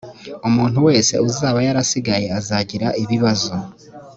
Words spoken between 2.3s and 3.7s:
azagira ibibazo